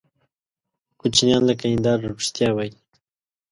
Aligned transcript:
کوچنیان 0.99 1.41
لکه 1.49 1.65
هنداره 1.73 2.05
رښتیا 2.17 2.49
وایي. 2.53 2.73